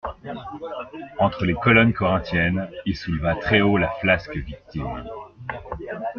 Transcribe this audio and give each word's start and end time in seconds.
Entre 1.19 1.45
les 1.45 1.53
colonnes 1.53 1.93
corinthiennes, 1.93 2.67
il 2.87 2.95
souleva 2.97 3.35
très 3.35 3.61
haut 3.61 3.77
la 3.77 3.91
flasque 4.01 4.35
victime. 4.35 5.03